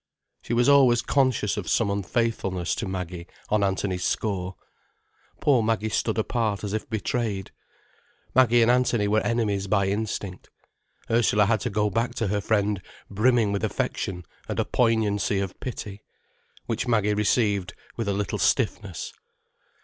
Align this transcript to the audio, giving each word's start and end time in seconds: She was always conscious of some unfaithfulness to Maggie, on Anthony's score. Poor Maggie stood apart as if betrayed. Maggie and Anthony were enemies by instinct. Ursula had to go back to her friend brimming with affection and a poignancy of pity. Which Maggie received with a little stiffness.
She 0.41 0.53
was 0.55 0.67
always 0.67 1.03
conscious 1.03 1.57
of 1.57 1.69
some 1.69 1.91
unfaithfulness 1.91 2.73
to 2.73 2.87
Maggie, 2.87 3.27
on 3.49 3.63
Anthony's 3.63 4.03
score. 4.03 4.55
Poor 5.39 5.61
Maggie 5.61 5.89
stood 5.89 6.17
apart 6.17 6.63
as 6.63 6.73
if 6.73 6.89
betrayed. 6.89 7.51
Maggie 8.33 8.63
and 8.63 8.71
Anthony 8.71 9.07
were 9.07 9.19
enemies 9.19 9.67
by 9.67 9.85
instinct. 9.85 10.49
Ursula 11.11 11.45
had 11.45 11.59
to 11.59 11.69
go 11.69 11.91
back 11.91 12.15
to 12.15 12.29
her 12.29 12.41
friend 12.41 12.81
brimming 13.11 13.51
with 13.51 13.63
affection 13.63 14.25
and 14.49 14.59
a 14.59 14.65
poignancy 14.65 15.39
of 15.39 15.59
pity. 15.59 16.01
Which 16.65 16.87
Maggie 16.87 17.13
received 17.13 17.75
with 17.95 18.07
a 18.07 18.13
little 18.13 18.39
stiffness. 18.39 19.13